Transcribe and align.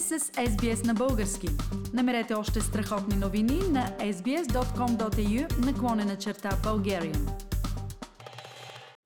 сте 0.00 0.18
с 0.18 0.24
SBS 0.24 0.86
на 0.86 0.94
български. 0.94 1.48
Намерете 1.92 2.34
още 2.34 2.60
страхотни 2.60 3.16
новини 3.16 3.60
на 3.70 3.90
sbs.com.au 4.00 5.58
наклонена 5.66 6.16
черта 6.16 6.50
Bulgarian. 6.64 7.28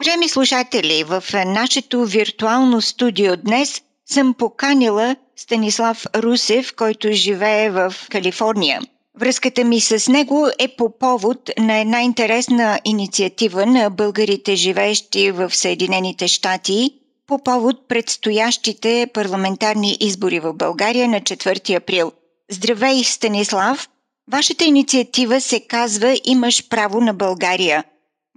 Уважаеми 0.00 0.28
слушатели, 0.28 1.04
в 1.04 1.22
нашето 1.46 2.04
виртуално 2.04 2.82
студио 2.82 3.36
днес 3.36 3.82
съм 4.06 4.34
поканила 4.34 5.16
Станислав 5.36 6.06
Русев, 6.16 6.74
който 6.76 7.12
живее 7.12 7.70
в 7.70 7.94
Калифорния. 8.10 8.80
Връзката 9.18 9.64
ми 9.64 9.80
с 9.80 10.12
него 10.12 10.48
е 10.58 10.68
по 10.68 10.98
повод 10.98 11.50
на 11.58 11.78
една 11.78 12.02
интересна 12.02 12.80
инициатива 12.84 13.66
на 13.66 13.90
българите, 13.90 14.56
живеещи 14.56 15.30
в 15.30 15.50
Съединените 15.54 16.28
щати– 16.28 16.90
по 17.28 17.38
повод 17.38 17.88
предстоящите 17.88 19.10
парламентарни 19.14 19.96
избори 20.00 20.40
в 20.40 20.52
България 20.52 21.08
на 21.08 21.20
4 21.20 21.76
април. 21.76 22.12
Здравей, 22.50 23.04
Станислав! 23.04 23.88
Вашата 24.30 24.64
инициатива 24.64 25.40
се 25.40 25.60
казва 25.60 26.16
Имаш 26.24 26.68
право 26.68 27.00
на 27.00 27.14
България. 27.14 27.84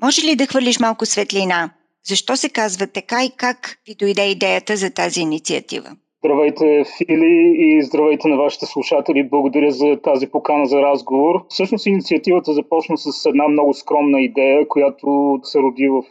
Може 0.02 0.22
ли 0.22 0.36
да 0.36 0.48
хвърлиш 0.48 0.80
малко 0.80 1.06
светлина? 1.06 1.70
Защо 2.08 2.38
се 2.38 2.50
казва 2.50 2.88
така 2.88 3.26
и 3.26 3.32
как 3.38 3.78
ви 3.88 3.96
дойде 3.96 4.26
идеята 4.26 4.78
за 4.78 4.90
тази 4.90 5.20
инициатива? 5.20 5.96
Здравейте, 6.26 6.84
Фили, 6.98 7.56
и 7.58 7.82
здравейте 7.82 8.28
на 8.28 8.38
вашите 8.38 8.66
слушатели. 8.66 9.30
Благодаря 9.30 9.72
за 9.72 9.98
тази 10.04 10.32
покана 10.32 10.66
за 10.66 10.82
разговор. 10.82 11.42
Всъщност 11.50 11.86
инициативата 11.86 12.54
започна 12.54 12.98
с 12.98 13.26
една 13.26 13.48
много 13.48 13.74
скромна 13.74 14.22
идея, 14.22 14.68
която 14.68 15.40
се 15.44 15.60
роди 15.60 15.88
в 15.88 16.04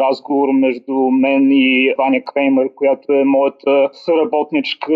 разговор 0.00 0.48
между 0.52 0.94
мен 0.94 1.48
и 1.52 1.94
Ваня 1.98 2.24
Креймер, 2.24 2.74
която 2.74 3.12
е 3.12 3.24
моята 3.24 3.88
съработничка, 3.92 4.92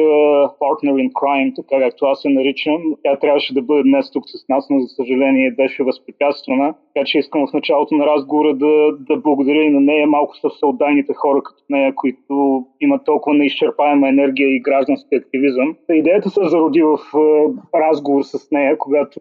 partner 0.63 0.95
in 1.03 1.13
crime, 1.13 1.57
така 1.57 1.83
както 1.83 2.05
аз 2.05 2.23
се 2.23 2.29
наричам. 2.29 2.83
Тя 3.05 3.17
трябваше 3.17 3.55
да 3.55 3.63
бъде 3.63 3.83
днес 3.83 4.11
тук 4.11 4.25
с 4.27 4.49
нас, 4.49 4.67
но 4.71 4.81
за 4.81 4.89
съжаление 4.89 5.51
беше 5.51 5.83
възпрепятствана. 5.83 6.75
Така 6.95 7.05
че 7.07 7.19
искам 7.19 7.47
в 7.47 7.53
началото 7.53 7.95
на 7.95 8.07
разговора 8.07 8.55
да, 8.55 8.93
да 9.01 9.17
благодаря 9.17 9.63
и 9.63 9.71
на 9.71 9.81
нея. 9.81 10.07
Малко 10.07 10.37
са 10.37 10.49
всеотдайните 10.49 11.13
хора 11.15 11.43
като 11.43 11.63
нея, 11.71 11.95
които 11.95 12.65
имат 12.81 13.05
толкова 13.05 13.37
неизчерпаема 13.37 14.09
енергия 14.09 14.49
и 14.49 14.62
граждански 14.63 15.15
активизъм. 15.15 15.77
Идеята 15.91 16.31
се 16.31 16.41
зароди 16.45 16.83
в 16.83 16.99
е, 17.19 17.79
разговор 17.79 18.23
с 18.23 18.51
нея, 18.51 18.79
когато 18.79 19.19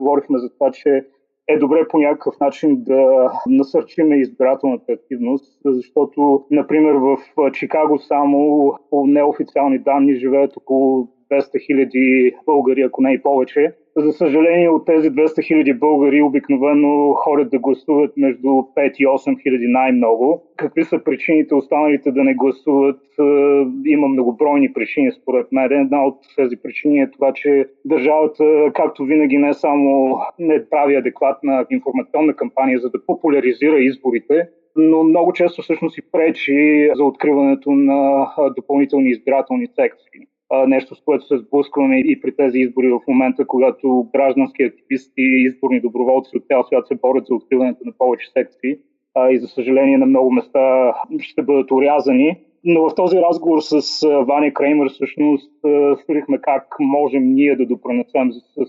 говорихме 0.00 0.38
за 0.38 0.52
това, 0.52 0.70
че 0.70 1.04
е 1.48 1.58
добре 1.58 1.88
по 1.88 1.98
някакъв 1.98 2.34
начин 2.40 2.84
да 2.84 3.32
насърчиме 3.46 4.16
избирателната 4.16 4.92
активност, 4.92 5.60
защото, 5.64 6.44
например, 6.50 6.94
в 6.94 7.18
Чикаго 7.52 7.98
само 7.98 8.72
по 8.90 9.06
неофициални 9.06 9.78
данни 9.78 10.14
живеят 10.14 10.56
около 10.56 11.08
200 11.32 11.66
хиляди 11.66 12.34
българи, 12.46 12.82
ако 12.82 13.02
не 13.02 13.12
и 13.12 13.22
повече. 13.22 13.72
За 13.96 14.12
съжаление, 14.12 14.68
от 14.68 14.86
тези 14.86 15.10
200 15.10 15.46
хиляди 15.46 15.74
българи 15.74 16.22
обикновено 16.22 17.14
ходят 17.14 17.50
да 17.50 17.58
гласуват 17.58 18.16
между 18.16 18.48
5 18.48 18.96
и 18.98 19.06
8 19.06 19.42
хиляди 19.42 19.66
най-много. 19.68 20.42
Какви 20.56 20.84
са 20.84 21.04
причините 21.04 21.54
останалите 21.54 22.12
да 22.12 22.24
не 22.24 22.34
гласуват? 22.34 23.00
Е, 23.18 23.22
има 23.86 24.08
многобройни 24.08 24.72
причини, 24.72 25.12
според 25.12 25.52
мен. 25.52 25.72
Една 25.72 26.06
от 26.06 26.18
тези 26.36 26.56
причини 26.56 27.00
е 27.00 27.10
това, 27.10 27.32
че 27.32 27.66
държавата, 27.84 28.70
както 28.74 29.04
винаги, 29.04 29.38
не 29.38 29.54
само 29.54 30.18
не 30.38 30.68
прави 30.68 30.96
адекватна 30.96 31.66
информационна 31.70 32.34
кампания, 32.34 32.78
за 32.78 32.90
да 32.90 33.06
популяризира 33.06 33.78
изборите, 33.78 34.48
но 34.76 35.02
много 35.02 35.32
често 35.32 35.62
всъщност 35.62 35.98
и 35.98 36.02
пречи 36.12 36.90
за 36.94 37.04
откриването 37.04 37.70
на 37.70 38.28
допълнителни 38.56 39.10
избирателни 39.10 39.66
секции 39.66 40.26
нещо, 40.66 40.94
с 40.94 41.00
което 41.04 41.26
се 41.26 41.38
сблъскваме 41.38 41.98
и 41.98 42.20
при 42.20 42.36
тези 42.36 42.58
избори 42.58 42.88
в 42.88 43.00
момента, 43.08 43.46
когато 43.46 44.08
граждански 44.14 44.62
активисти 44.62 45.22
и 45.22 45.44
изборни 45.44 45.80
доброволци 45.80 46.36
от 46.36 46.46
цял 46.46 46.64
свят 46.64 46.86
се 46.86 46.94
борят 46.94 47.26
за 47.26 47.34
откриването 47.34 47.80
на 47.84 47.92
повече 47.98 48.30
секции 48.30 48.78
и 49.30 49.38
за 49.38 49.48
съжаление 49.48 49.98
на 49.98 50.06
много 50.06 50.30
места 50.30 50.94
ще 51.20 51.42
бъдат 51.42 51.70
урязани. 51.70 52.36
Но 52.64 52.88
в 52.88 52.94
този 52.94 53.16
разговор 53.16 53.60
с 53.60 54.06
Ваня 54.26 54.52
Креймер 54.52 54.88
всъщност 54.88 55.52
студихме 56.02 56.38
как 56.42 56.76
можем 56.80 57.34
ние 57.34 57.56
да 57.56 57.66
допренесем 57.66 58.32
с 58.32 58.66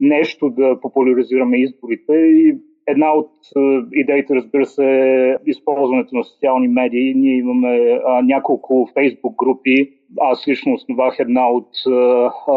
нещо 0.00 0.50
да 0.50 0.80
популяризираме 0.80 1.56
изборите 1.56 2.12
и 2.12 2.56
Една 2.86 3.12
от 3.12 3.30
идеите, 3.92 4.34
разбира 4.34 4.66
се, 4.66 4.84
е 4.84 5.36
използването 5.46 6.16
на 6.16 6.24
социални 6.24 6.68
медии. 6.68 7.14
Ние 7.14 7.36
имаме 7.36 8.00
а, 8.06 8.22
няколко 8.22 8.88
фейсбук 8.94 9.36
групи, 9.36 9.90
аз 10.20 10.48
лично 10.48 10.74
основах 10.74 11.16
една 11.18 11.50
от 11.50 11.68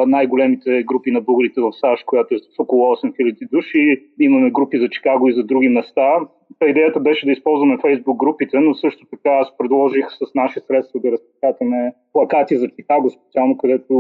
най-големите 0.07 0.83
групи 0.83 1.11
на 1.11 1.21
българите 1.21 1.61
в 1.61 1.71
САЩ, 1.73 2.05
която 2.05 2.35
е 2.35 2.37
с 2.37 2.59
около 2.59 2.95
8000 2.95 3.49
души. 3.51 4.01
Имаме 4.19 4.51
групи 4.51 4.79
за 4.79 4.89
Чикаго 4.89 5.27
и 5.27 5.33
за 5.33 5.43
други 5.43 5.69
места. 5.69 6.19
Та 6.59 6.65
идеята 6.67 6.99
беше 6.99 7.25
да 7.25 7.31
използваме 7.31 7.77
фейсбук 7.81 8.17
групите, 8.17 8.59
но 8.59 8.73
също 8.73 9.05
така 9.05 9.29
аз 9.29 9.57
предложих 9.57 10.05
с 10.09 10.35
наши 10.35 10.59
средства 10.67 10.99
да 10.99 11.11
разпечатаме 11.11 11.93
плакати 12.13 12.57
за 12.57 12.67
Чикаго, 12.67 13.09
специално 13.09 13.57
където 13.57 13.93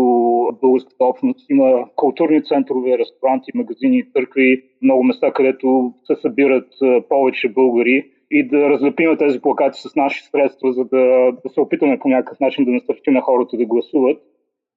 българската 0.61 1.05
общност 1.05 1.49
има 1.49 1.85
културни 1.95 2.43
центрове, 2.43 2.97
ресторанти, 2.97 3.51
магазини, 3.55 4.11
църкви, 4.11 4.63
много 4.81 5.03
места, 5.03 5.31
където 5.31 5.93
се 6.03 6.15
събират 6.15 6.67
повече 7.09 7.49
българи 7.49 8.05
и 8.31 8.47
да 8.47 8.69
разлепиме 8.69 9.17
тези 9.17 9.41
плакати 9.41 9.81
с 9.81 9.95
наши 9.95 10.23
средства, 10.23 10.73
за 10.73 10.85
да, 10.85 11.31
да 11.45 11.49
се 11.49 11.61
опитаме 11.61 11.99
по 11.99 12.07
някакъв 12.07 12.39
начин 12.39 12.65
да 12.65 12.71
насърчим 12.71 13.13
на 13.13 13.21
хората 13.21 13.57
да 13.57 13.65
гласуват. 13.65 14.17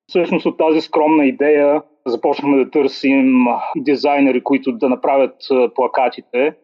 Всъщност 0.09 0.47
от 0.47 0.59
тази 0.59 0.81
скромна 0.81 1.27
идея 1.27 1.83
започнахме 2.07 2.65
да 2.65 2.71
търсим 2.71 3.45
дизайнери, 3.77 4.45
които 4.45 4.73
да 4.73 4.89
направят 4.89 5.37
плакатите. 5.75 6.55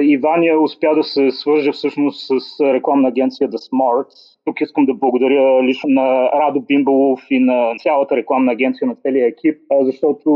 И 0.00 0.20
успя 0.62 0.94
да 0.94 1.02
се 1.02 1.30
свърже 1.30 1.72
всъщност 1.72 2.26
с 2.26 2.60
рекламна 2.60 3.08
агенция 3.08 3.48
The 3.48 3.70
Smart. 3.70 4.06
Тук 4.44 4.60
искам 4.60 4.86
да 4.86 4.94
благодаря 4.94 5.62
лично 5.62 5.90
на 5.90 6.30
Радо 6.32 6.60
Бимбалов 6.60 7.20
и 7.30 7.40
на 7.40 7.74
цялата 7.78 8.16
рекламна 8.16 8.52
агенция 8.52 8.88
на 8.88 8.94
целия 8.94 9.26
екип, 9.26 9.58
защото 9.82 10.30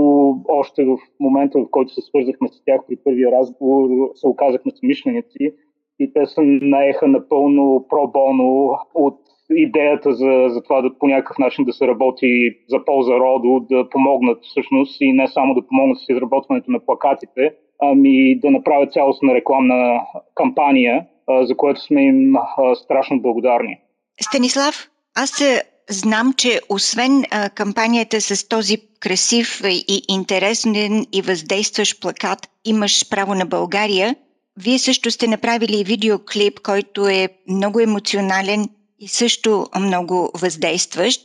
още 0.48 0.84
в 0.84 0.96
момента, 1.20 1.58
в 1.58 1.70
който 1.70 1.92
се 1.92 2.00
свързахме 2.00 2.48
с 2.48 2.64
тях 2.64 2.80
при 2.88 2.96
първия 3.04 3.30
разговор, 3.32 3.88
се 4.14 4.26
оказахме 4.26 4.72
самишленици 4.80 5.52
и 6.00 6.12
те 6.12 6.26
се 6.26 6.40
наеха 6.62 7.08
напълно 7.08 7.86
пробоно 7.88 8.78
от 8.94 9.20
идеята 9.50 10.12
за, 10.12 10.46
за 10.48 10.62
това 10.62 10.82
да 10.82 10.98
по 10.98 11.06
някакъв 11.06 11.38
начин 11.38 11.64
да 11.64 11.72
се 11.72 11.86
работи 11.86 12.50
за 12.68 12.84
полза 12.84 13.12
родо, 13.12 13.60
да 13.70 13.88
помогнат 13.88 14.38
всъщност 14.42 15.00
и 15.00 15.12
не 15.12 15.28
само 15.28 15.54
да 15.54 15.66
помогнат 15.66 15.98
с 15.98 16.08
изработването 16.08 16.70
на 16.70 16.80
плакатите, 16.86 17.54
ами 17.82 18.38
да 18.40 18.50
направят 18.50 18.92
цялостна 18.92 19.34
рекламна 19.34 20.00
кампания, 20.34 21.06
за 21.42 21.56
което 21.56 21.80
сме 21.80 22.02
им 22.02 22.34
страшно 22.74 23.22
благодарни. 23.22 23.78
Станислав, 24.20 24.90
аз 25.16 25.42
знам, 25.90 26.32
че 26.36 26.60
освен 26.68 27.22
кампанията 27.54 28.20
с 28.20 28.48
този 28.48 28.76
красив 29.00 29.60
и 29.64 30.02
интересен 30.08 31.06
и 31.12 31.22
въздействащ 31.22 32.02
плакат 32.02 32.38
Имаш 32.64 33.10
право 33.10 33.34
на 33.34 33.46
България, 33.46 34.16
вие 34.56 34.78
също 34.78 35.10
сте 35.10 35.26
направили 35.26 35.84
видеоклип, 35.84 36.60
който 36.60 37.08
е 37.08 37.28
много 37.48 37.80
емоционален 37.80 38.68
и 38.98 39.08
също 39.08 39.66
много 39.80 40.30
въздействащ. 40.34 41.20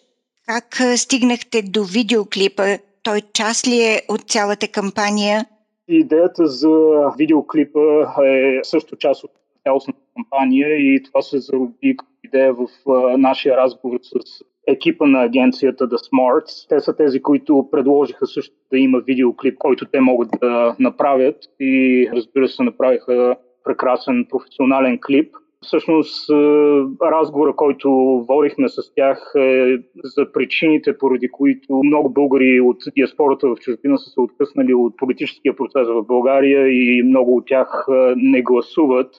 Как 0.47 0.81
стигнахте 0.97 1.61
до 1.61 1.83
видеоклипа? 1.83 2.77
Той 3.03 3.21
част 3.33 3.67
ли 3.67 3.83
е 3.83 4.01
от 4.09 4.21
цялата 4.21 4.67
кампания? 4.67 5.45
Идеята 5.87 6.47
за 6.47 6.69
видеоклипа 7.17 7.79
е 8.25 8.59
също 8.63 8.95
част 8.95 9.23
от 9.23 9.31
цялостната 9.63 9.99
кампания 10.15 10.69
и 10.69 11.03
това 11.03 11.21
се 11.21 11.39
зароби 11.39 11.97
като 11.97 12.11
идея 12.23 12.53
в 12.53 12.67
нашия 13.17 13.57
разговор 13.57 13.99
с 14.01 14.43
екипа 14.67 15.05
на 15.05 15.23
агенцията 15.23 15.89
The 15.89 15.95
Smarts. 15.95 16.69
Те 16.69 16.79
са 16.79 16.95
тези, 16.95 17.21
които 17.21 17.67
предложиха 17.71 18.27
също 18.27 18.55
да 18.71 18.77
има 18.77 18.99
видеоклип, 18.99 19.57
който 19.57 19.85
те 19.85 19.99
могат 19.99 20.29
да 20.41 20.75
направят 20.79 21.37
и 21.59 22.09
разбира 22.13 22.47
се 22.47 22.63
направиха 22.63 23.35
прекрасен 23.63 24.25
професионален 24.29 24.99
клип. 25.05 25.35
Всъщност 25.61 26.29
разговора, 27.01 27.55
който 27.55 27.89
водихме 28.29 28.69
с 28.69 28.93
тях 28.95 29.33
е 29.37 29.77
за 30.03 30.31
причините, 30.31 30.97
поради 30.97 31.29
които 31.31 31.81
много 31.83 32.09
българи 32.09 32.61
от 32.61 32.77
диаспората 32.97 33.47
в 33.47 33.55
чужбина 33.55 33.97
са 33.97 34.09
се 34.09 34.21
откъснали 34.21 34.73
от 34.73 34.97
политическия 34.97 35.55
процес 35.55 35.87
в 35.87 36.03
България 36.03 36.67
и 36.67 37.03
много 37.03 37.37
от 37.37 37.45
тях 37.47 37.85
не 38.15 38.41
гласуват. 38.41 39.15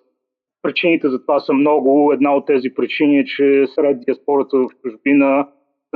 Причините 0.66 1.08
за 1.08 1.22
това 1.22 1.40
са 1.40 1.52
много. 1.52 2.12
Една 2.12 2.36
от 2.36 2.46
тези 2.46 2.74
причини 2.74 3.18
е, 3.18 3.24
че 3.24 3.64
сред 3.74 4.00
диаспората 4.00 4.56
в 4.56 4.68
чужбина 4.82 5.46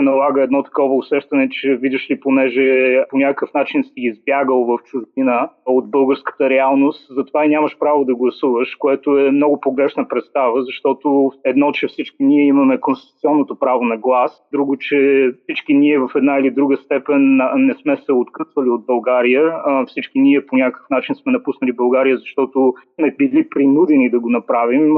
се 0.00 0.04
налага 0.04 0.42
едно 0.42 0.62
такова 0.62 0.94
усещане, 0.94 1.48
че 1.50 1.76
видиш 1.76 2.10
ли, 2.10 2.20
понеже 2.20 2.98
по 3.10 3.18
някакъв 3.18 3.54
начин 3.54 3.84
си 3.84 3.92
избягал 3.96 4.64
в 4.64 4.78
чужбина 4.84 5.48
от 5.66 5.90
българската 5.90 6.50
реалност, 6.50 7.06
затова 7.10 7.44
и 7.44 7.48
нямаш 7.48 7.78
право 7.78 8.04
да 8.04 8.14
гласуваш, 8.14 8.74
което 8.74 9.18
е 9.18 9.30
много 9.30 9.60
погрешна 9.60 10.08
представа, 10.08 10.62
защото 10.62 11.30
едно, 11.44 11.72
че 11.72 11.86
всички 11.86 12.24
ние 12.24 12.44
имаме 12.44 12.80
конституционното 12.80 13.58
право 13.58 13.84
на 13.84 13.96
глас, 13.96 14.42
друго, 14.52 14.76
че 14.76 15.30
всички 15.42 15.74
ние 15.74 15.98
в 15.98 16.10
една 16.16 16.38
или 16.38 16.50
друга 16.50 16.76
степен 16.76 17.40
не 17.56 17.74
сме 17.74 17.96
се 17.96 18.12
откъсвали 18.12 18.68
от 18.68 18.86
България, 18.86 19.52
всички 19.86 20.20
ние 20.20 20.46
по 20.46 20.56
някакъв 20.56 20.90
начин 20.90 21.14
сме 21.14 21.32
напуснали 21.32 21.72
България, 21.72 22.16
защото 22.16 22.74
сме 22.94 23.14
били 23.18 23.48
принудени 23.48 24.10
да 24.10 24.20
го 24.20 24.30
направим, 24.30 24.94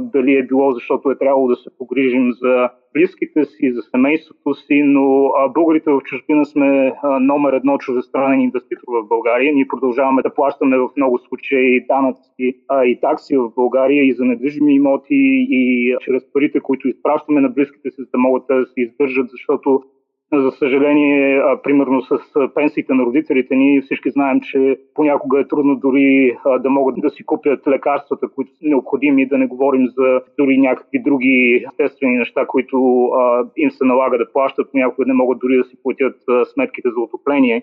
дали 0.00 0.36
е 0.36 0.46
било 0.46 0.72
защото 0.72 1.10
е 1.10 1.18
трябвало 1.18 1.48
да 1.48 1.56
се 1.56 1.70
погрижим 1.78 2.32
за 2.32 2.68
близките 2.94 3.44
си, 3.44 3.72
за 3.72 3.82
семейството 3.82 4.54
си, 4.54 4.82
но 4.82 5.30
българите 5.54 5.90
в 5.90 6.00
чужбина 6.04 6.46
сме 6.46 6.92
номер 7.20 7.52
едно 7.52 7.78
чуждестранен 7.78 8.40
инвеститор 8.40 8.84
в 8.88 9.08
България. 9.08 9.54
Ние 9.54 9.68
продължаваме 9.68 10.22
да 10.22 10.34
плащаме 10.34 10.78
в 10.78 10.88
много 10.96 11.18
случаи 11.18 11.86
данъци 11.86 12.54
и 12.72 12.98
такси 13.00 13.36
в 13.36 13.50
България 13.56 14.04
и 14.04 14.12
за 14.12 14.24
недвижими 14.24 14.74
имоти 14.74 15.46
и 15.50 15.94
чрез 16.00 16.32
парите, 16.32 16.60
които 16.60 16.88
изпращаме 16.88 17.40
на 17.40 17.48
близките 17.48 17.90
си, 17.90 17.96
за 17.98 18.06
да 18.12 18.18
могат 18.18 18.46
да 18.50 18.66
се 18.66 18.80
издържат, 18.80 19.30
защото 19.30 19.82
за 20.32 20.50
съжаление, 20.50 21.38
а, 21.38 21.62
примерно 21.62 22.02
с 22.02 22.18
пенсиите 22.54 22.94
на 22.94 23.04
родителите 23.04 23.56
ни, 23.56 23.80
всички 23.80 24.10
знаем, 24.10 24.40
че 24.40 24.78
понякога 24.94 25.40
е 25.40 25.48
трудно 25.48 25.76
дори 25.76 26.36
а, 26.44 26.58
да 26.58 26.70
могат 26.70 26.94
да 26.98 27.10
си 27.10 27.24
купят 27.24 27.66
лекарствата, 27.68 28.28
които 28.28 28.52
са 28.52 28.58
необходими, 28.62 29.28
да 29.28 29.38
не 29.38 29.46
говорим 29.46 29.86
за 29.86 30.20
дори 30.38 30.58
някакви 30.58 31.02
други 31.02 31.64
естествени 31.68 32.16
неща, 32.16 32.46
които 32.46 33.04
а, 33.04 33.46
им 33.56 33.70
се 33.70 33.84
налага 33.84 34.18
да 34.18 34.32
плащат, 34.32 34.70
понякога 34.70 35.06
не 35.06 35.14
могат 35.14 35.38
дори 35.38 35.56
да 35.56 35.64
си 35.64 35.76
платят 35.82 36.16
а, 36.28 36.44
сметките 36.44 36.88
за 36.88 37.00
отопление. 37.00 37.62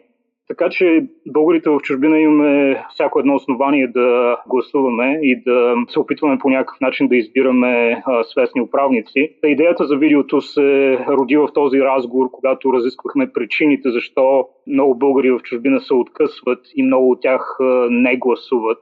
Така 0.52 0.70
че 0.70 1.06
българите 1.28 1.70
в 1.70 1.80
чужбина 1.80 2.20
имаме 2.20 2.84
всяко 2.94 3.20
едно 3.20 3.36
основание 3.36 3.88
да 3.88 4.38
гласуваме 4.48 5.20
и 5.22 5.44
да 5.44 5.76
се 5.90 6.00
опитваме 6.00 6.38
по 6.38 6.50
някакъв 6.50 6.80
начин 6.82 7.08
да 7.08 7.16
избираме 7.16 8.04
а, 8.06 8.24
свестни 8.24 8.62
управници. 8.62 9.30
Та 9.42 9.48
идеята 9.48 9.88
за 9.88 9.96
видеото 9.98 10.42
се 10.42 10.98
роди 11.08 11.38
в 11.38 11.50
този 11.54 11.80
разговор, 11.80 12.32
когато 12.32 12.74
разисквахме 12.74 13.32
причините 13.34 13.92
защо 13.92 14.48
много 14.68 14.96
българи 14.96 15.32
в 15.32 15.40
чужбина 15.44 15.82
се 15.82 15.94
откъсват 15.94 16.60
и 16.76 16.84
много 16.84 17.12
от 17.12 17.22
тях 17.22 17.58
не 17.90 18.18
гласуват. 18.18 18.80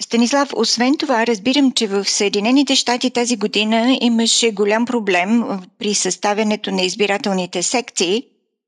Станислав, 0.00 0.48
освен 0.56 0.96
това, 0.98 1.26
разбирам, 1.26 1.72
че 1.72 1.86
в 1.86 2.04
Съединените 2.04 2.74
щати 2.74 3.12
тази 3.12 3.36
година 3.36 3.98
имаше 4.00 4.54
голям 4.54 4.84
проблем 4.84 5.42
при 5.78 5.94
съставянето 5.94 6.70
на 6.70 6.82
избирателните 6.82 7.62
секции, 7.62 8.22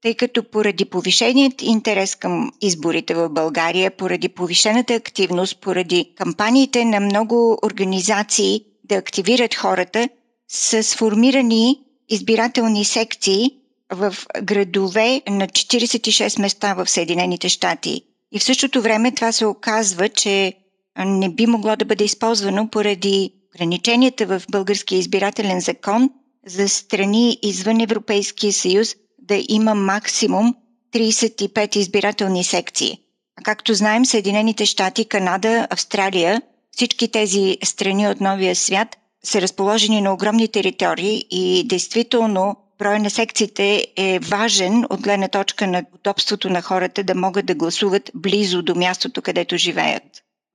тъй 0.04 0.14
като 0.14 0.44
поради 0.44 0.84
повишеният 0.84 1.62
интерес 1.62 2.14
към 2.14 2.50
изборите 2.60 3.14
в 3.14 3.28
България, 3.28 3.90
поради 3.90 4.28
повишената 4.28 4.94
активност, 4.94 5.60
поради 5.60 6.12
кампаниите 6.16 6.84
на 6.84 7.00
много 7.00 7.58
организации 7.62 8.60
да 8.84 8.94
активират 8.94 9.54
хората, 9.54 10.08
са 10.48 10.82
сформирани 10.82 11.80
избирателни 12.08 12.84
секции 12.84 13.50
в 13.92 14.14
градове 14.42 15.22
на 15.28 15.46
46 15.46 16.40
места 16.40 16.74
в 16.74 16.90
Съединените 16.90 17.48
щати. 17.48 18.02
И 18.32 18.38
в 18.38 18.44
същото 18.44 18.82
време 18.82 19.12
това 19.14 19.32
се 19.32 19.46
оказва, 19.46 20.08
че 20.08 20.52
не 20.98 21.28
би 21.28 21.46
могло 21.46 21.76
да 21.76 21.84
бъде 21.84 22.04
използвано 22.04 22.68
поради 22.70 23.32
ограниченията 23.54 24.26
в 24.26 24.42
българския 24.50 24.98
избирателен 24.98 25.60
закон 25.60 26.10
за 26.46 26.68
страни 26.68 27.38
извън 27.42 27.80
Европейския 27.80 28.52
съюз, 28.52 28.94
да 29.28 29.44
има 29.48 29.74
максимум 29.74 30.54
35 30.94 31.76
избирателни 31.76 32.44
секции. 32.44 32.98
А 33.40 33.42
както 33.42 33.74
знаем, 33.74 34.06
Съединените 34.06 34.66
щати, 34.66 35.04
Канада, 35.04 35.66
Австралия, 35.70 36.42
всички 36.72 37.10
тези 37.10 37.58
страни 37.64 38.08
от 38.08 38.20
новия 38.20 38.56
свят 38.56 38.96
са 39.24 39.40
разположени 39.42 40.00
на 40.00 40.12
огромни 40.12 40.48
територии 40.48 41.24
и 41.30 41.64
действително 41.66 42.56
броя 42.78 42.98
на 43.00 43.10
секциите 43.10 43.86
е 43.96 44.18
важен 44.18 44.84
от 44.90 45.00
гледна 45.00 45.28
точка 45.28 45.66
на 45.66 45.84
удобството 45.94 46.50
на 46.50 46.62
хората 46.62 47.04
да 47.04 47.14
могат 47.14 47.46
да 47.46 47.54
гласуват 47.54 48.10
близо 48.14 48.62
до 48.62 48.74
мястото, 48.74 49.22
където 49.22 49.56
живеят. 49.56 50.02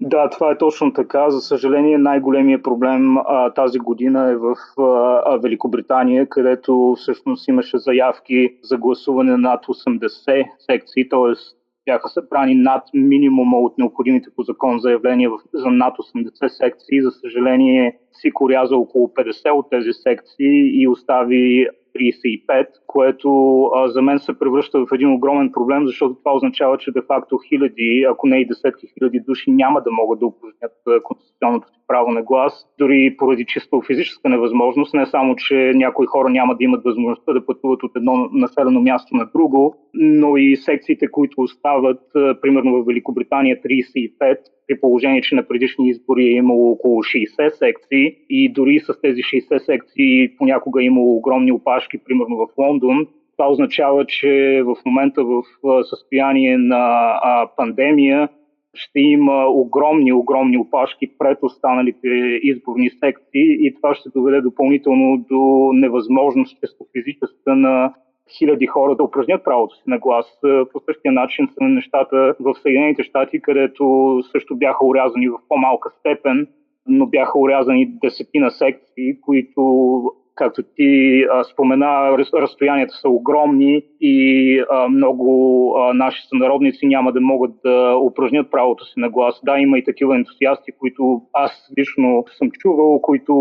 Да, 0.01 0.29
това 0.29 0.51
е 0.51 0.57
точно 0.57 0.93
така. 0.93 1.29
За 1.29 1.41
съжаление, 1.41 1.97
най-големия 1.97 2.63
проблем 2.63 3.17
а, 3.17 3.53
тази 3.53 3.79
година 3.79 4.29
е 4.29 4.35
в 4.35 4.55
а, 4.77 5.37
Великобритания, 5.37 6.29
където 6.29 6.95
всъщност 6.97 7.47
имаше 7.47 7.77
заявки 7.77 8.49
за 8.63 8.77
гласуване 8.77 9.37
над 9.37 9.65
80 9.65 10.45
секции, 10.59 11.09
т.е. 11.09 11.33
бяха 11.85 12.09
събрани 12.09 12.55
над 12.55 12.83
минимума 12.93 13.57
от 13.57 13.77
необходимите 13.77 14.29
по 14.35 14.43
закон 14.43 14.79
заявления 14.79 15.31
за 15.53 15.69
над 15.69 15.97
80 15.97 16.47
секции. 16.47 17.01
За 17.01 17.11
съжаление, 17.11 17.97
си 18.13 18.31
коряза 18.31 18.75
около 18.77 19.07
50 19.07 19.51
от 19.51 19.69
тези 19.69 19.93
секции 19.93 20.81
и 20.81 20.87
остави 20.87 21.67
35, 21.95 22.67
което 22.87 23.63
а, 23.75 23.87
за 23.87 24.01
мен 24.01 24.19
се 24.19 24.39
превръща 24.39 24.85
в 24.85 24.87
един 24.93 25.13
огромен 25.13 25.51
проблем, 25.51 25.87
защото 25.87 26.15
това 26.15 26.35
означава, 26.35 26.77
че 26.77 26.91
де-факто 26.91 27.37
хиляди, 27.37 28.05
ако 28.09 28.27
не 28.27 28.37
и 28.37 28.47
десетки 28.47 28.87
хиляди 28.93 29.19
души 29.19 29.51
няма 29.51 29.81
да 29.81 29.91
могат 29.91 30.19
да 30.19 30.25
упражнят 30.25 31.03
конституционното 31.03 31.67
си 31.67 31.79
право 31.87 32.11
на 32.11 32.21
глас, 32.21 32.67
дори 32.79 33.15
поради 33.17 33.45
чисто 33.45 33.81
физическа 33.87 34.29
невъзможност, 34.29 34.93
не 34.93 35.05
само, 35.05 35.35
че 35.35 35.71
някои 35.75 36.05
хора 36.05 36.29
няма 36.29 36.55
да 36.55 36.63
имат 36.63 36.83
възможността 36.83 37.33
да 37.33 37.45
пътуват 37.45 37.83
от 37.83 37.91
едно 37.95 38.29
населено 38.31 38.81
място 38.81 39.15
на 39.15 39.25
друго, 39.35 39.75
но 40.01 40.37
и 40.37 40.55
секциите, 40.55 41.07
които 41.07 41.41
остават, 41.41 42.01
примерно 42.41 42.83
в 42.83 42.85
Великобритания 42.85 43.61
35, 43.61 44.37
при 44.67 44.79
положение, 44.79 45.21
че 45.21 45.35
на 45.35 45.43
предишни 45.43 45.89
избори 45.89 46.23
е 46.23 46.31
имало 46.31 46.71
около 46.71 47.03
60 47.03 47.49
секции 47.49 48.15
и 48.29 48.51
дори 48.53 48.79
с 48.79 49.01
тези 49.01 49.21
60 49.21 49.57
секции 49.57 50.37
понякога 50.37 50.81
е 50.81 50.85
имало 50.85 51.17
огромни 51.17 51.51
опашки, 51.51 51.97
примерно 51.97 52.37
в 52.37 52.47
Лондон. 52.57 53.07
Това 53.37 53.51
означава, 53.51 54.05
че 54.05 54.61
в 54.65 54.75
момента 54.85 55.23
в 55.23 55.43
състояние 55.83 56.57
на 56.57 57.19
пандемия 57.57 58.29
ще 58.73 58.99
има 58.99 59.45
огромни, 59.47 60.13
огромни 60.13 60.57
опашки 60.57 61.07
пред 61.17 61.37
останалите 61.41 62.07
изборни 62.43 62.89
секции 62.89 63.67
и 63.67 63.73
това 63.75 63.95
ще 63.95 64.09
доведе 64.15 64.41
допълнително 64.41 65.25
до 65.29 65.71
невъзможност 65.73 66.59
често 66.59 66.85
физическа 66.97 67.55
на 67.55 67.93
хиляди 68.37 68.67
хора 68.67 68.95
да 68.95 69.03
упражнят 69.03 69.43
правото 69.43 69.75
си 69.75 69.83
на 69.87 69.99
глас. 69.99 70.39
Е, 70.45 70.65
по 70.73 70.79
същия 70.79 71.11
начин 71.11 71.47
са 71.47 71.63
нещата 71.63 72.35
в 72.39 72.53
Съединените 72.61 73.03
щати, 73.03 73.41
където 73.41 74.15
също 74.31 74.55
бяха 74.55 74.85
урязани 74.85 75.29
в 75.29 75.37
по-малка 75.49 75.89
степен, 75.99 76.47
но 76.87 77.05
бяха 77.05 77.39
урязани 77.39 77.91
десетина 78.01 78.51
секции, 78.51 79.21
които 79.21 79.61
както 80.39 80.63
ти 80.75 81.23
спомена, 81.51 82.17
разстоянията 82.17 82.93
са 82.93 83.09
огромни 83.09 83.81
и 84.01 84.63
много 84.89 85.73
а, 85.77 85.93
наши 85.93 86.21
сънародници 86.27 86.87
няма 86.87 87.11
да 87.11 87.21
могат 87.21 87.51
да 87.65 87.97
упражнят 87.97 88.51
правото 88.51 88.85
си 88.85 88.93
на 88.97 89.09
глас. 89.09 89.41
Да, 89.43 89.59
има 89.59 89.77
и 89.77 89.83
такива 89.83 90.15
ентусиасти, 90.15 90.71
които 90.79 91.21
аз 91.33 91.71
лично 91.79 92.25
съм 92.37 92.51
чувал, 92.51 93.01
които 93.01 93.33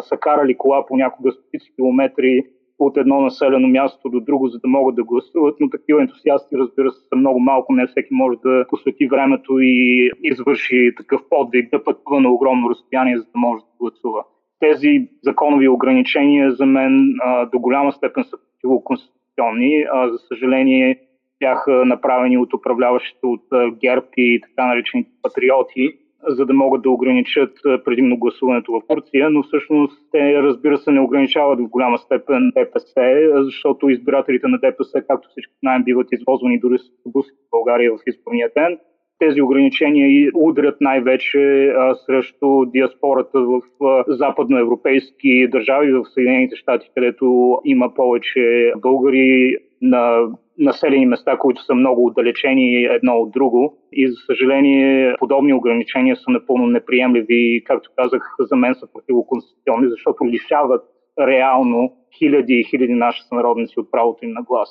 са 0.00 0.16
карали 0.16 0.56
кола 0.56 0.86
понякога 0.86 1.32
стотици 1.32 1.74
километри 1.74 2.42
от 2.78 2.96
едно 2.96 3.20
населено 3.20 3.68
място 3.68 4.08
до 4.08 4.20
друго, 4.20 4.48
за 4.48 4.58
да 4.58 4.68
могат 4.68 4.94
да 4.94 5.04
гласуват, 5.04 5.56
но 5.60 5.70
такива 5.70 6.02
ентусиасти, 6.02 6.56
разбира 6.56 6.90
се, 6.90 7.08
са 7.08 7.16
много 7.16 7.40
малко. 7.40 7.72
Не 7.72 7.86
всеки 7.86 8.14
може 8.14 8.38
да 8.44 8.64
посвети 8.68 9.06
времето 9.06 9.60
и 9.60 10.10
извърши 10.22 10.92
такъв 10.96 11.20
подвиг, 11.30 11.70
да 11.70 11.84
пътува 11.84 12.20
на 12.20 12.30
огромно 12.30 12.70
разстояние, 12.70 13.18
за 13.18 13.24
да 13.24 13.38
може 13.38 13.62
да 13.62 13.70
гласува. 13.80 14.24
Тези 14.60 15.08
законови 15.22 15.68
ограничения 15.68 16.52
за 16.52 16.66
мен 16.66 17.14
а, 17.22 17.46
до 17.46 17.58
голяма 17.58 17.92
степен 17.92 18.24
са 18.24 18.36
противоконституционни. 18.36 19.84
А, 19.92 20.08
за 20.08 20.18
съжаление, 20.18 20.98
бяха 21.40 21.84
направени 21.84 22.38
от 22.38 22.54
управляващите 22.54 23.26
от 23.26 23.44
ГЕРБ 23.80 24.06
и 24.16 24.40
така 24.40 24.66
наречените 24.66 25.10
патриоти 25.22 25.98
за 26.28 26.46
да 26.46 26.54
могат 26.54 26.82
да 26.82 26.90
ограничат 26.90 27.52
предимно 27.84 28.18
гласуването 28.18 28.72
в 28.72 28.82
Турция, 28.88 29.30
но 29.30 29.42
всъщност 29.42 29.98
те, 30.12 30.42
разбира 30.42 30.78
се, 30.78 30.90
не 30.90 31.00
ограничават 31.00 31.60
в 31.60 31.68
голяма 31.68 31.98
степен 31.98 32.52
ДПС, 32.54 32.94
защото 33.34 33.88
избирателите 33.88 34.48
на 34.48 34.58
ДПС, 34.58 35.02
както 35.08 35.28
всички 35.28 35.52
знаем, 35.62 35.82
биват 35.84 36.06
извозвани 36.12 36.60
дори 36.60 36.78
с 36.78 36.82
автобуси 36.98 37.30
в 37.30 37.50
България 37.50 37.92
в 37.92 37.98
изборния 38.06 38.50
ден. 38.56 38.78
Тези 39.18 39.42
ограничения 39.42 40.30
удрят 40.34 40.76
най-вече 40.80 41.66
а, 41.66 41.94
срещу 41.94 42.64
диаспората 42.66 43.40
в 43.40 43.60
а, 43.84 44.04
западноевропейски 44.08 45.48
държави, 45.48 45.92
в 45.92 46.04
Съединените 46.14 46.56
щати, 46.56 46.90
където 46.94 47.58
има 47.64 47.94
повече 47.94 48.72
българи 48.82 49.56
на 49.82 50.28
населени 50.58 51.06
места, 51.06 51.38
които 51.38 51.64
са 51.64 51.74
много 51.74 52.06
отдалечени 52.06 52.84
едно 52.84 53.12
от 53.12 53.32
друго. 53.32 53.78
И 53.92 54.08
за 54.08 54.14
съжаление, 54.26 55.14
подобни 55.18 55.54
ограничения 55.54 56.16
са 56.16 56.30
напълно 56.30 56.66
неприемливи 56.66 57.56
и, 57.56 57.64
както 57.64 57.90
казах, 57.96 58.22
за 58.40 58.56
мен 58.56 58.74
са 58.74 58.86
противоконституционни, 58.92 59.88
защото 59.90 60.26
лишават 60.26 60.82
реално 61.20 61.92
хиляди 62.18 62.54
и 62.54 62.64
хиляди 62.64 62.92
наши 62.92 63.22
сънародници 63.28 63.80
от 63.80 63.90
правото 63.90 64.24
им 64.24 64.32
на 64.32 64.42
глас. 64.42 64.68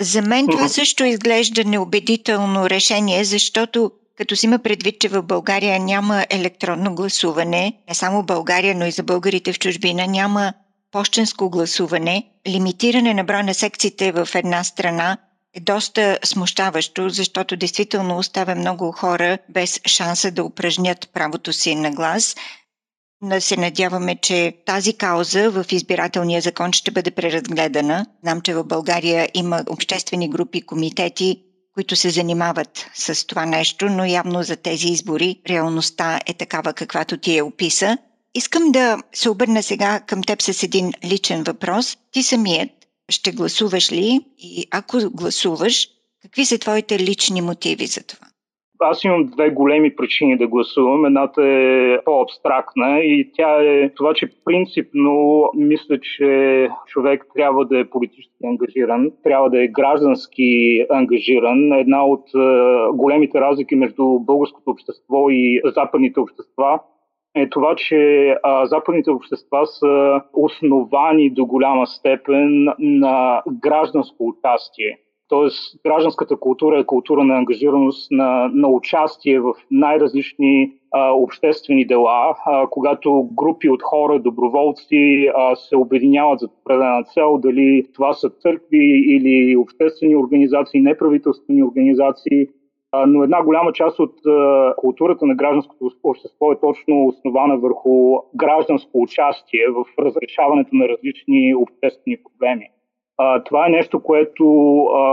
За 0.00 0.22
мен 0.22 0.46
това 0.50 0.68
също 0.68 1.04
изглежда 1.04 1.64
неубедително 1.64 2.70
решение, 2.70 3.24
защото 3.24 3.90
като 4.16 4.36
си 4.36 4.46
има 4.46 4.58
предвид, 4.58 5.00
че 5.00 5.08
в 5.08 5.22
България 5.22 5.80
няма 5.80 6.24
електронно 6.30 6.94
гласуване, 6.94 7.72
не 7.88 7.94
само 7.94 8.22
в 8.22 8.26
България, 8.26 8.74
но 8.74 8.86
и 8.86 8.90
за 8.90 9.02
българите 9.02 9.52
в 9.52 9.58
чужбина 9.58 10.06
няма 10.06 10.52
почтенско 10.92 11.50
гласуване, 11.50 12.30
лимитиране 12.48 13.14
на 13.14 13.24
броя 13.24 13.44
на 13.44 13.54
секциите 13.54 14.12
в 14.12 14.28
една 14.34 14.64
страна 14.64 15.18
е 15.54 15.60
доста 15.60 16.18
смущаващо, 16.24 17.08
защото 17.08 17.56
действително 17.56 18.18
оставя 18.18 18.54
много 18.54 18.92
хора 18.92 19.38
без 19.48 19.80
шанса 19.86 20.30
да 20.30 20.44
упражнят 20.44 21.08
правото 21.12 21.52
си 21.52 21.74
на 21.74 21.90
глас. 21.90 22.36
Да 23.22 23.40
се 23.40 23.56
надяваме, 23.56 24.16
че 24.16 24.56
тази 24.66 24.96
кауза 24.96 25.50
в 25.50 25.64
избирателния 25.70 26.40
закон 26.40 26.72
ще 26.72 26.90
бъде 26.90 27.10
преразгледана. 27.10 28.06
Знам, 28.22 28.40
че 28.40 28.54
в 28.54 28.64
България 28.64 29.28
има 29.34 29.64
обществени 29.68 30.30
групи, 30.30 30.62
комитети, 30.62 31.42
които 31.74 31.96
се 31.96 32.10
занимават 32.10 32.86
с 32.94 33.26
това 33.26 33.46
нещо, 33.46 33.88
но 33.88 34.04
явно 34.04 34.42
за 34.42 34.56
тези 34.56 34.88
избори 34.88 35.40
реалността 35.48 36.20
е 36.26 36.34
такава, 36.34 36.72
каквато 36.72 37.16
ти 37.16 37.36
я 37.36 37.44
описа. 37.44 37.98
Искам 38.34 38.72
да 38.72 38.96
се 39.12 39.30
обърна 39.30 39.62
сега 39.62 40.00
към 40.06 40.22
теб 40.22 40.42
с 40.42 40.62
един 40.62 40.90
личен 41.04 41.42
въпрос. 41.42 41.96
Ти 42.12 42.22
самият 42.22 42.70
ще 43.08 43.32
гласуваш 43.32 43.92
ли 43.92 44.20
и 44.38 44.66
ако 44.72 44.96
гласуваш, 45.14 45.88
какви 46.22 46.44
са 46.44 46.58
твоите 46.58 46.98
лични 46.98 47.40
мотиви 47.40 47.86
за 47.86 48.06
това? 48.06 48.26
Аз 48.82 49.04
имам 49.04 49.26
две 49.26 49.50
големи 49.50 49.96
причини 49.96 50.38
да 50.38 50.46
гласувам. 50.46 51.04
Едната 51.04 51.42
е 51.42 51.98
по-абстрактна 52.04 53.00
и 53.00 53.30
тя 53.36 53.62
е 53.62 53.90
това, 53.94 54.14
че 54.14 54.32
принципно 54.44 55.44
мисля, 55.54 55.98
че 56.00 56.68
човек 56.86 57.26
трябва 57.34 57.66
да 57.66 57.78
е 57.78 57.90
политически 57.90 58.46
ангажиран, 58.46 59.10
трябва 59.24 59.50
да 59.50 59.64
е 59.64 59.68
граждански 59.68 60.80
ангажиран. 60.90 61.72
Една 61.72 62.04
от 62.04 62.24
е, 62.34 62.38
големите 62.92 63.40
разлики 63.40 63.76
между 63.76 64.18
българското 64.18 64.70
общество 64.70 65.30
и 65.30 65.60
западните 65.76 66.20
общества 66.20 66.80
е 67.34 67.48
това, 67.48 67.74
че 67.76 68.34
а, 68.42 68.66
западните 68.66 69.10
общества 69.10 69.66
са 69.66 70.20
основани 70.32 71.30
до 71.30 71.46
голяма 71.46 71.86
степен 71.86 72.68
на 72.78 73.42
гражданско 73.60 74.16
участие. 74.28 74.98
Тоест, 75.28 75.80
гражданската 75.86 76.36
култура 76.36 76.78
е 76.78 76.84
култура 76.84 77.24
на 77.24 77.36
ангажираност, 77.38 78.10
на, 78.10 78.50
на 78.54 78.68
участие 78.68 79.40
в 79.40 79.54
най-различни 79.70 80.72
а, 80.92 81.12
обществени 81.12 81.86
дела, 81.86 82.36
а, 82.46 82.66
когато 82.66 83.28
групи 83.32 83.70
от 83.70 83.82
хора, 83.82 84.18
доброволци 84.18 85.30
а, 85.36 85.56
се 85.56 85.76
обединяват 85.76 86.40
за 86.40 86.48
определена 86.62 87.04
цел, 87.04 87.38
дали 87.38 87.86
това 87.94 88.12
са 88.12 88.30
църкви 88.30 89.04
или 89.06 89.56
обществени 89.56 90.16
организации, 90.16 90.80
неправителствени 90.80 91.62
организации, 91.62 92.48
но 93.06 93.22
една 93.22 93.42
голяма 93.42 93.72
част 93.72 93.98
от 93.98 94.14
културата 94.76 95.26
на 95.26 95.34
гражданското 95.34 95.90
общество 96.04 96.52
е 96.52 96.60
точно 96.60 97.06
основана 97.06 97.58
върху 97.58 98.16
гражданско 98.34 98.90
участие 98.94 99.66
в 99.68 99.84
разрешаването 99.98 100.70
на 100.72 100.88
различни 100.88 101.54
обществени 101.54 102.16
проблеми. 102.22 102.66
Това 103.44 103.66
е 103.66 103.70
нещо, 103.70 104.02
което 104.02 104.44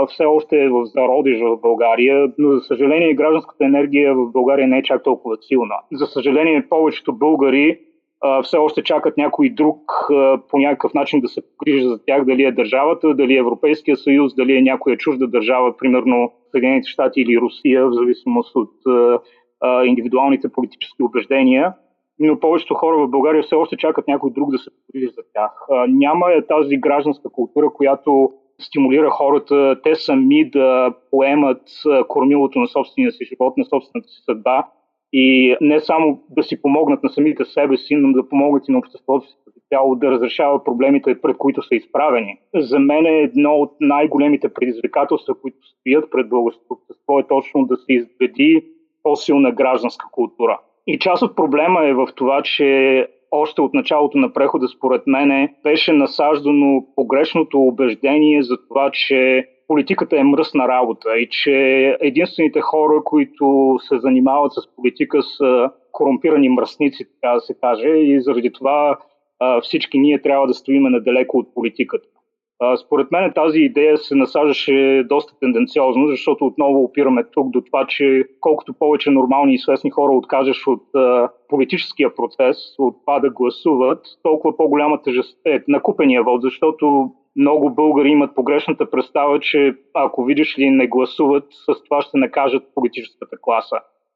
все 0.09 0.25
още 0.25 0.63
е 0.63 0.69
в 0.69 0.85
зародиш 0.85 1.39
в 1.41 1.57
България, 1.57 2.31
но 2.37 2.51
за 2.51 2.59
съжаление 2.59 3.13
гражданската 3.13 3.65
енергия 3.65 4.15
в 4.15 4.31
България 4.31 4.67
не 4.67 4.77
е 4.77 4.83
чак 4.83 5.03
толкова 5.03 5.37
силна. 5.41 5.75
За 5.93 6.05
съжаление 6.05 6.69
повечето 6.69 7.13
българи 7.13 7.79
все 8.43 8.57
още 8.57 8.83
чакат 8.83 9.17
някой 9.17 9.49
друг 9.49 9.79
по 10.49 10.57
някакъв 10.57 10.93
начин 10.93 11.19
да 11.19 11.27
се 11.27 11.41
погрижи 11.41 11.87
за 11.87 12.05
тях, 12.05 12.25
дали 12.25 12.43
е 12.43 12.51
държавата, 12.51 13.13
дали 13.13 13.33
е 13.33 13.39
Европейския 13.39 13.97
съюз, 13.97 14.35
дали 14.35 14.57
е 14.57 14.61
някоя 14.61 14.97
чужда 14.97 15.27
държава, 15.27 15.77
примерно 15.77 16.31
Съединените 16.51 16.89
щати 16.89 17.21
или 17.21 17.41
Русия, 17.41 17.87
в 17.87 17.93
зависимост 17.93 18.55
от 18.55 18.73
индивидуалните 19.85 20.51
политически 20.51 21.03
убеждения. 21.03 21.73
Но 22.19 22.39
повечето 22.39 22.73
хора 22.73 22.97
в 22.97 23.09
България 23.09 23.43
все 23.43 23.55
още 23.55 23.77
чакат 23.77 24.07
някой 24.07 24.31
друг 24.31 24.51
да 24.51 24.57
се 24.57 24.69
погрижи 24.69 25.07
за 25.07 25.21
тях. 25.33 25.51
Няма 25.87 26.31
е 26.31 26.47
тази 26.47 26.77
гражданска 26.77 27.29
култура, 27.29 27.69
която 27.73 28.29
стимулира 28.61 29.09
хората 29.09 29.81
те 29.83 29.95
сами 29.95 30.49
да 30.49 30.93
поемат 31.11 31.61
кормилото 32.07 32.59
на 32.59 32.67
собствения 32.67 33.11
си 33.11 33.25
живот, 33.25 33.57
на 33.57 33.65
собствената 33.65 34.09
си 34.09 34.21
съдба 34.25 34.67
и 35.13 35.55
не 35.61 35.79
само 35.79 36.23
да 36.29 36.43
си 36.43 36.61
помогнат 36.61 37.03
на 37.03 37.09
самите 37.09 37.45
себе 37.45 37.77
си, 37.77 37.95
но 37.95 38.13
да 38.13 38.29
помогнат 38.29 38.67
и 38.67 38.71
на 38.71 38.77
обществото 38.77 39.27
си 39.27 39.35
като 39.45 39.59
цяло 39.69 39.95
да 39.95 40.11
разрешава 40.11 40.63
проблемите, 40.63 41.21
пред 41.21 41.37
които 41.37 41.63
са 41.63 41.75
изправени. 41.75 42.37
За 42.55 42.79
мен 42.79 43.05
е 43.05 43.21
едно 43.21 43.53
от 43.53 43.71
най-големите 43.79 44.53
предизвикателства, 44.53 45.41
които 45.41 45.57
стоят 45.67 46.11
пред 46.11 46.29
българското 46.29 46.73
общество 46.73 47.19
е 47.19 47.27
точно 47.27 47.65
да 47.65 47.77
се 47.77 47.93
изгради 47.93 48.65
по-силна 49.03 49.51
гражданска 49.51 50.05
култура. 50.11 50.59
И 50.87 50.99
част 50.99 51.23
от 51.23 51.35
проблема 51.35 51.85
е 51.85 51.93
в 51.93 52.07
това, 52.15 52.41
че 52.41 53.07
още 53.31 53.61
от 53.61 53.73
началото 53.73 54.17
на 54.17 54.33
прехода, 54.33 54.67
според 54.67 55.07
мене, 55.07 55.53
беше 55.63 55.93
насаждано 55.93 56.85
погрешното 56.95 57.61
убеждение 57.61 58.43
за 58.43 58.57
това, 58.67 58.89
че 58.93 59.47
политиката 59.67 60.17
е 60.17 60.23
мръсна 60.23 60.67
работа 60.67 61.17
и 61.17 61.29
че 61.29 61.53
единствените 62.01 62.61
хора, 62.61 63.03
които 63.03 63.77
се 63.79 63.99
занимават 63.99 64.53
с 64.53 64.75
политика 64.75 65.23
са 65.23 65.69
корумпирани 65.91 66.49
мръсници, 66.49 67.05
така 67.05 67.33
да 67.33 67.39
се 67.39 67.53
каже, 67.53 67.89
и 67.89 68.21
заради 68.21 68.51
това 68.51 68.97
всички 69.61 69.99
ние 69.99 70.21
трябва 70.21 70.47
да 70.47 70.53
стоиме 70.53 70.89
надалеко 70.89 71.37
от 71.37 71.53
политиката. 71.53 72.07
Според 72.85 73.11
мен 73.11 73.31
тази 73.35 73.59
идея 73.59 73.97
се 73.97 74.15
насаждаше 74.15 75.03
доста 75.09 75.39
тенденциозно, 75.39 76.07
защото 76.07 76.45
отново 76.45 76.83
опираме 76.83 77.23
тук 77.31 77.49
до 77.49 77.61
това, 77.61 77.85
че 77.87 78.23
колкото 78.39 78.73
повече 78.73 79.09
нормални 79.09 79.53
и 79.53 79.57
свестни 79.57 79.91
хора 79.91 80.13
откажеш 80.13 80.67
от 80.67 80.83
политическия 81.49 82.15
процес, 82.15 82.57
от 82.79 82.95
това 83.05 83.19
да 83.19 83.29
гласуват, 83.29 83.99
толкова 84.23 84.57
по-голяма 84.57 85.01
тежест 85.01 85.37
е 85.45 85.59
накупения 85.67 86.23
вод, 86.23 86.41
защото 86.41 87.11
много 87.37 87.69
българи 87.69 88.09
имат 88.09 88.35
погрешната 88.35 88.89
представа, 88.89 89.39
че 89.39 89.75
ако 89.93 90.25
видиш 90.25 90.59
ли 90.59 90.69
не 90.69 90.87
гласуват, 90.87 91.45
с 91.49 91.83
това 91.83 92.01
ще 92.01 92.17
накажат 92.17 92.63
политическата 92.75 93.37
класа. 93.41 93.75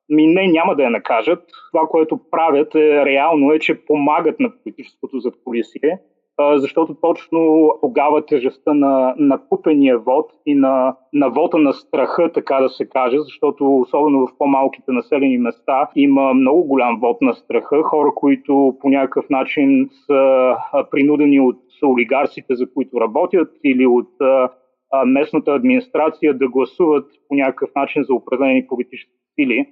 Ми 0.10 0.28
не, 0.28 0.48
няма 0.48 0.76
да 0.76 0.84
я 0.84 0.90
накажат. 0.90 1.44
Това, 1.72 1.88
което 1.88 2.20
правят 2.32 2.76
е 2.76 3.06
реално 3.06 3.52
е, 3.52 3.60
че 3.60 3.86
помагат 3.86 4.40
на 4.40 4.52
политическото 4.52 5.20
задколисие, 5.20 6.00
защото 6.40 6.96
точно 7.02 7.70
тогава 7.82 8.26
тежестта 8.26 8.74
на, 8.74 9.16
на 9.18 9.38
купения 9.50 9.98
вод 9.98 10.32
и 10.46 10.56
на, 10.56 10.96
на 11.14 11.30
вода 11.30 11.58
на 11.58 11.74
страха, 11.74 12.32
така 12.34 12.62
да 12.62 12.70
се 12.70 12.90
каже, 12.90 13.18
защото 13.20 13.78
особено 13.78 14.28
в 14.28 14.38
по-малките 14.38 14.92
населени 14.92 15.38
места 15.38 15.90
има 15.96 16.34
много 16.34 16.64
голям 16.64 17.00
вод 17.00 17.22
на 17.22 17.34
страха, 17.34 17.84
хора, 17.84 18.12
които 18.16 18.78
по 18.82 18.90
някакъв 18.90 19.30
начин 19.30 19.90
са 20.06 20.56
принудени 20.92 21.40
от 21.40 21.60
олигарсите, 21.86 22.56
за 22.56 22.74
които 22.74 23.02
работят, 23.02 23.50
или 23.64 23.86
от 23.86 24.10
местната 25.06 25.52
администрация 25.52 26.38
да 26.38 26.50
гласуват 26.50 27.06
по 27.30 27.36
някакъв 27.36 27.70
начин 27.76 28.04
за 28.04 28.14
определени 28.14 28.68
политически 28.68 29.12
сили 29.40 29.68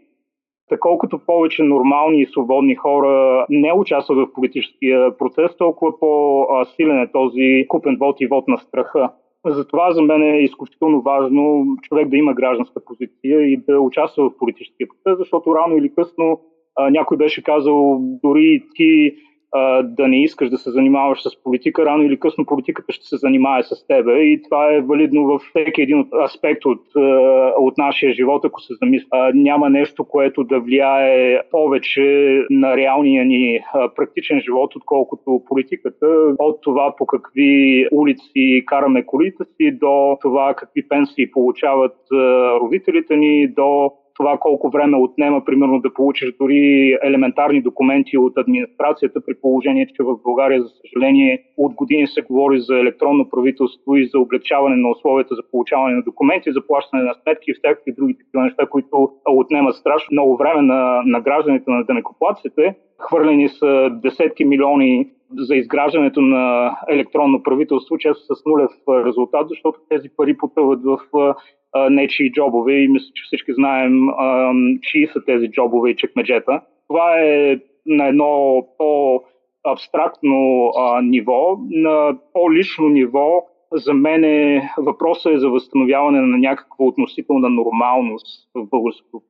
колкото 0.78 1.20
повече 1.26 1.64
нормални 1.64 2.22
и 2.22 2.26
свободни 2.26 2.76
хора 2.76 3.46
не 3.50 3.74
участват 3.74 4.18
в 4.18 4.34
политическия 4.34 5.18
процес, 5.18 5.58
толкова 5.58 6.00
по-силен 6.00 7.02
е 7.02 7.12
този 7.12 7.66
купен 7.68 7.98
вод 8.00 8.22
и 8.22 8.28
вод 8.28 8.48
на 8.48 8.58
страха. 8.58 9.12
Затова 9.46 9.92
за 9.92 10.02
мен 10.02 10.22
е 10.24 10.40
изключително 10.40 11.02
важно 11.02 11.66
човек 11.82 12.10
да 12.10 12.18
има 12.18 12.34
гражданска 12.34 12.86
позиция 12.86 13.42
и 13.42 13.58
да 13.68 13.80
участва 13.80 14.30
в 14.30 14.38
политическия 14.38 14.88
процес, 14.88 15.18
защото 15.20 15.56
рано 15.56 15.78
или 15.78 15.94
късно 15.96 16.40
някой 16.92 17.18
беше 17.18 17.44
казал, 17.44 18.00
дори 18.24 18.64
ти 18.76 19.14
а, 19.52 19.84
да 19.84 20.08
не 20.08 20.24
искаш 20.24 20.50
да 20.50 20.58
се 20.58 20.72
занимаваш 20.72 21.22
с 21.22 21.44
политика, 21.44 21.86
рано 21.86 22.04
или 22.04 22.20
късно 22.20 22.46
политиката 22.46 22.94
ще 22.94 23.06
се 23.06 23.18
занимае 23.18 23.64
с 23.64 23.88
тебе 23.88 24.22
и 24.22 24.42
това 24.44 24.74
е 24.74 24.82
валидно 24.82 25.26
във 25.26 25.42
всеки 25.42 25.82
един 25.82 26.06
аспект 26.26 26.66
от, 26.66 26.82
от 27.58 27.78
нашия 27.78 28.14
живот, 28.14 28.46
ако 28.46 28.62
се 28.62 28.74
замисля. 28.82 29.32
Няма 29.34 29.70
нещо, 29.70 30.04
което 30.04 30.44
да 30.44 30.60
влияе 30.60 31.42
повече 31.52 32.40
на 32.50 32.78
реалния 32.78 33.26
ни 33.26 33.60
практичен 33.96 34.42
живот, 34.42 34.76
отколкото 34.76 35.44
политиката. 35.48 36.08
От 36.40 36.62
това 36.62 36.96
по 36.98 37.06
какви 37.06 37.86
улици 37.92 38.64
караме 38.66 39.06
колите 39.06 39.44
си, 39.44 39.72
до 39.72 40.18
това 40.22 40.54
какви 40.54 40.88
пенсии 40.88 41.32
получават 41.32 41.96
родителите 42.62 43.16
ни, 43.16 43.48
до 43.48 43.92
това 44.20 44.38
колко 44.38 44.70
време 44.70 44.98
отнема, 44.98 45.46
примерно, 45.46 45.82
да 45.82 45.94
получиш 45.94 46.34
дори 46.40 46.98
елементарни 47.04 47.62
документи 47.62 48.18
от 48.18 48.38
администрацията, 48.38 49.22
при 49.26 49.34
положение, 49.42 49.88
че 49.88 50.04
в 50.04 50.18
България, 50.24 50.62
за 50.62 50.70
съжаление, 50.70 51.44
от 51.58 51.74
години 51.74 52.08
се 52.08 52.22
говори 52.22 52.60
за 52.60 52.80
електронно 52.80 53.30
правителство 53.30 53.96
и 53.96 54.06
за 54.06 54.20
облегчаване 54.20 54.76
на 54.76 54.90
условията 54.90 55.36
за 55.36 55.42
получаване 55.52 55.96
на 55.96 56.02
документи, 56.02 56.52
за 56.52 56.68
плащане 56.68 57.04
на 57.04 57.14
сметки 57.14 57.52
и 57.52 57.54
всякакви 57.54 57.94
други 57.98 58.18
такива 58.18 58.44
неща, 58.44 58.66
които 58.66 59.10
отнемат 59.26 59.76
страшно 59.76 60.08
много 60.12 60.38
време 60.38 60.62
на, 60.62 61.02
на 61.06 61.22
гражданите, 61.22 61.72
на 61.72 61.84
денекоплаците. 61.84 62.76
Хвърлени 62.98 63.50
са 63.50 63.90
десетки 64.04 64.46
милиони 64.46 65.10
за 65.38 65.56
изграждането 65.56 66.22
на 66.22 66.76
електронно 66.90 67.44
правителство, 67.44 67.98
често 67.98 68.36
с 68.36 68.46
нулев 68.46 68.72
резултат, 69.06 69.50
защото 69.50 69.80
тези 69.90 70.10
пари 70.18 70.38
потъват 70.38 70.80
в 70.84 71.00
нечии 71.90 72.32
джобове 72.32 72.74
и 72.74 72.88
мисля, 72.88 73.08
че 73.14 73.24
всички 73.24 73.54
знаем 73.54 73.94
чии 74.82 75.08
са 75.08 75.26
тези 75.26 75.52
джобове 75.52 75.90
и 75.90 75.96
чекмеджета. 75.96 76.62
Това 76.88 77.22
е 77.22 77.60
на 77.86 78.08
едно 78.08 78.64
по-абстрактно 78.78 80.72
ниво. 81.04 81.58
На 81.70 82.18
по-лично 82.34 82.90
ниво 82.90 83.44
за 83.74 83.94
мен 83.94 84.24
е, 84.24 84.72
въпросът 84.78 85.34
е 85.34 85.40
за 85.40 85.50
възстановяване 85.50 86.22
на 86.22 86.38
някаква 86.38 86.86
относителна 86.86 87.50
нормалност 87.50 88.50
в 88.56 88.66
българското. 88.66 89.22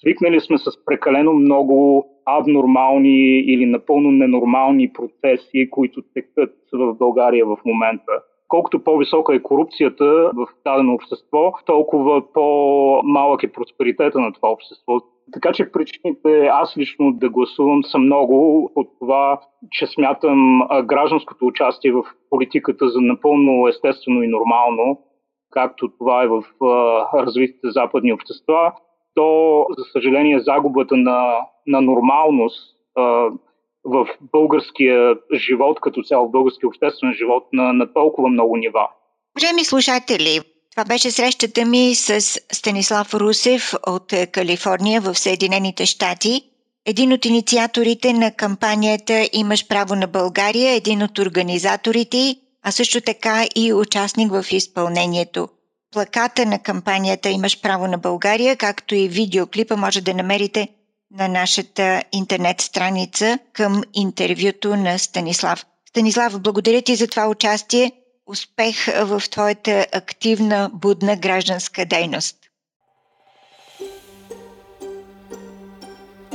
Свикнали 0.00 0.40
сме 0.40 0.58
с 0.58 0.84
прекалено 0.84 1.32
много 1.32 2.06
абнормални 2.26 3.38
или 3.38 3.66
напълно 3.66 4.10
ненормални 4.10 4.92
процеси, 4.92 5.70
които 5.70 6.02
текат 6.14 6.54
в 6.72 6.94
България 6.94 7.46
в 7.46 7.56
момента. 7.64 8.12
Колкото 8.48 8.84
по-висока 8.84 9.34
е 9.34 9.42
корупцията 9.42 10.30
в 10.34 10.46
дадено 10.64 10.94
общество, 10.94 11.52
толкова 11.66 12.32
по-малък 12.32 13.42
е 13.42 13.52
просперитета 13.52 14.20
на 14.20 14.32
това 14.32 14.50
общество. 14.50 15.00
Така 15.32 15.52
че 15.52 15.72
причините 15.72 16.46
аз 16.46 16.76
лично 16.76 17.12
да 17.12 17.28
гласувам 17.28 17.84
са 17.84 17.98
много 17.98 18.70
от 18.74 18.88
това, 18.98 19.40
че 19.70 19.86
смятам 19.86 20.68
гражданското 20.84 21.46
участие 21.46 21.92
в 21.92 22.02
политиката 22.30 22.88
за 22.88 23.00
напълно 23.00 23.68
естествено 23.68 24.22
и 24.22 24.28
нормално, 24.28 24.98
както 25.50 25.88
това 25.98 26.22
е 26.22 26.28
в 26.28 26.42
развитите 27.14 27.70
западни 27.70 28.12
общества, 28.12 28.72
то, 29.14 29.66
за 29.78 29.84
съжаление, 29.92 30.40
загубата 30.40 30.96
на, 30.96 31.36
на 31.66 31.80
нормалност 31.80 32.74
в 33.84 34.08
българския 34.32 35.14
живот, 35.34 35.80
като 35.80 36.02
цяло 36.02 36.28
в 36.28 36.30
българския 36.30 36.68
обществен 36.68 37.12
живот 37.12 37.44
на, 37.52 37.72
на 37.72 37.92
толкова 37.92 38.28
много 38.28 38.56
нива. 38.56 38.88
Уважаеми 39.36 39.64
слушатели, 39.64 40.40
това 40.70 40.84
беше 40.84 41.10
срещата 41.10 41.64
ми 41.64 41.94
с 41.94 42.20
Станислав 42.52 43.14
Русев 43.14 43.72
от 43.86 44.12
Калифорния 44.32 45.00
в 45.00 45.14
Съединените 45.14 45.86
щати. 45.86 46.42
Един 46.86 47.12
от 47.12 47.24
инициаторите 47.24 48.12
на 48.12 48.30
кампанията 48.30 49.28
Имаш 49.32 49.68
право 49.68 49.94
на 49.94 50.06
България, 50.06 50.74
един 50.74 51.02
от 51.02 51.18
организаторите, 51.18 52.36
а 52.62 52.70
също 52.70 53.00
така 53.00 53.44
и 53.56 53.72
участник 53.72 54.32
в 54.32 54.44
изпълнението. 54.52 55.48
Плаката 55.94 56.46
на 56.46 56.58
кампанията 56.58 57.28
Имаш 57.28 57.60
право 57.60 57.86
на 57.86 57.98
България, 57.98 58.56
както 58.56 58.94
и 58.94 59.08
видеоклипа 59.08 59.76
може 59.76 60.00
да 60.00 60.14
намерите 60.14 60.68
на 61.10 61.28
нашата 61.28 62.02
интернет 62.12 62.60
страница 62.60 63.38
към 63.52 63.82
интервюто 63.94 64.76
на 64.76 64.98
Станислав. 64.98 65.66
Станислав, 65.88 66.40
благодаря 66.40 66.82
ти 66.82 66.96
за 66.96 67.06
това 67.06 67.28
участие. 67.28 67.92
Успех 68.26 68.86
в 68.86 69.22
твоята 69.30 69.86
активна, 69.92 70.70
будна 70.72 71.16
гражданска 71.16 71.84
дейност. 71.86 72.36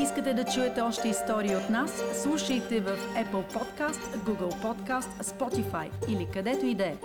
Искате 0.01 0.33
да 0.33 0.45
чуете 0.45 0.81
още 0.81 1.07
истории 1.07 1.55
от 1.55 1.69
нас? 1.69 1.91
Слушайте 2.23 2.79
в 2.79 2.97
Apple 3.15 3.53
Podcast, 3.53 4.17
Google 4.25 4.61
Podcast, 4.63 5.23
Spotify 5.23 5.89
или 6.09 6.27
където 6.33 6.65
и 6.65 6.75
да 6.75 6.85
е. 6.85 6.95